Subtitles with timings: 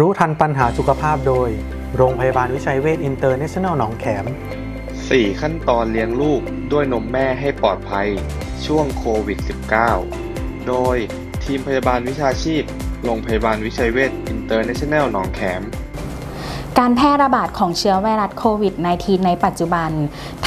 [0.00, 1.48] รู้ทันปัญหาสุขภาพโดย
[1.96, 4.24] โรงพยาบาลวิชัยเวชอินเตอร์เนชั่นแนลหนองแขม
[4.82, 6.40] 4 ขั้นตอนเลี้ยงลูก
[6.72, 8.08] ด้วยนมแม่ให้ปลอดภัย
[8.66, 9.38] ช่วงโควิด
[10.02, 10.96] -19 โดย
[11.44, 12.62] ทีมพยาบาลวิชาชีพ
[13.04, 15.62] โรงพยาบาลวิชัยเวชอินเตอร์เนชั่นแนลหนองแขม
[16.80, 19.90] การแพร่ระบาดของเชื้อไวรัสโควิด -19 ในปัจจุบัน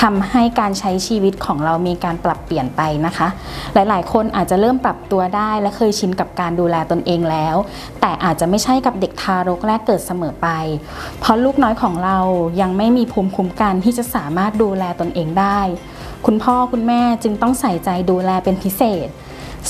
[0.01, 3.27] ทำให้การใช้ชีวิตของเรามีการปรับเปลี่ยนไปนะคะ
[3.73, 7.55] หลายๆ คนอาจจะเริ่มปรับตัวได้และเคยชินกับการดูแลตนเองแล้ว
[8.01, 10.47] แต่อาจจะไม่ใช่กับเด็กทารกแรกเกิดเสมอไป
[11.19, 12.17] เพราะลูกน้อยของเรา
[12.61, 15.59] ยังไม่มีภูมิคุ้มกันที่จะสามารถดูแลตนเองได้
[16.25, 19.09] คุณพ่อคุณแม่จึงต้องใส่ใจดูแลเป็นพิเศษ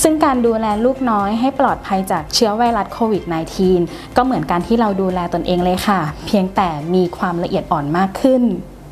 [0.02, 3.22] ซึ่งการดูแลลูกน้อยให้ปลอดภัยจากเชื้อไวรัสโควิด
[3.70, 8.42] -19 ก็เหมือนการที่เราดูแลตนเองเลยค่ะ เพียงแต่มีความละเอียดอ่อนมากขึ้น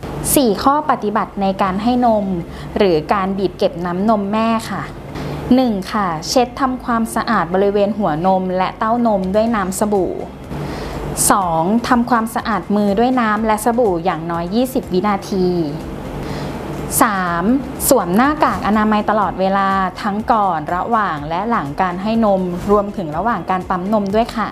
[0.06, 2.26] 4 ข้อปฏิบัติในการให้นม
[2.76, 4.82] หรือการบีบเก็บน้ำนมแม่ค่ะ
[5.36, 5.92] 1.
[5.92, 10.12] ค่ะ เช็ดทำความสะอาดบริเวณหัวนมและเต้านมด้วยน้ำสบู่
[11.20, 11.88] 2.
[11.88, 15.46] ทำความสะอาดมือด้วยน้ำและสบู่อย่างน้อย 20 วินาที
[16.94, 17.88] 3.
[17.88, 19.68] สวมหน้ากากอนามัยตลอดเวลา
[20.02, 24.48] ทั้งก่อนระหว่างและหลังการให้นม รวมถึงระหว่างการปั๊มนมด้วยค่ะ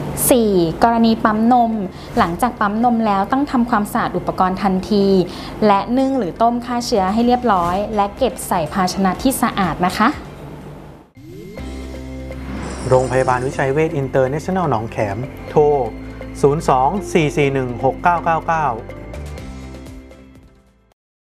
[0.00, 0.82] 4.
[0.84, 1.72] กรณีปั๊มนม
[2.18, 5.06] หลังจากปั๊มนมแล้วต้องทำความสะอาดอุปกรณ์ทันที
[5.66, 10.08] และนึ่งหรือต้มฆ่าเชื้อให้เรียบร้อย และเก็บใส่ภาชนะที่สะอาดนะคะ
[12.88, 15.18] โรงพยาบาลวิชัยเวชอินเตอร์เนชั่นแนลหนองแขม
[15.50, 15.62] โทร
[16.42, 18.98] 02 441 6999